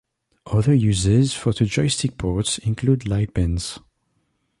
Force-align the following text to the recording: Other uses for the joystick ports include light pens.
Other 0.47 0.73
uses 0.73 1.31
for 1.35 1.53
the 1.53 1.65
joystick 1.65 2.17
ports 2.17 2.57
include 2.57 3.07
light 3.07 3.35
pens. 3.35 3.77